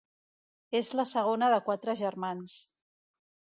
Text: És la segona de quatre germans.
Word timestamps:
És 0.79 0.89
la 0.99 1.05
segona 1.09 1.51
de 1.55 1.61
quatre 1.69 1.97
germans. 2.01 2.59